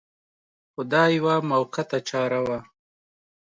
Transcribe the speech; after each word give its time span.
خو 0.71 0.81
دا 0.93 1.03
یوه 1.17 1.35
موقته 1.49 1.99
چاره 2.09 2.39
وه. 2.47 2.59